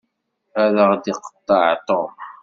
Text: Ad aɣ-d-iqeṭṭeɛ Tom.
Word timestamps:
Ad 0.63 0.75
aɣ-d-iqeṭṭeɛ 0.83 1.71
Tom. 1.87 2.11